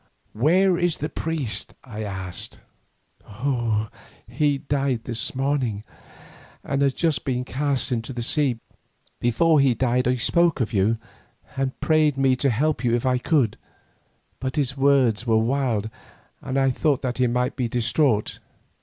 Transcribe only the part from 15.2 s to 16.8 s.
were wild and I